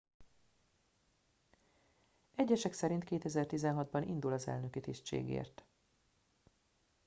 egyesek 2.35 2.73
szerint 2.73 3.03
2016 3.03 3.89
ban 3.89 4.03
indul 4.03 4.33
az 4.33 4.47
elnöki 4.47 4.79
tisztségért 4.79 5.65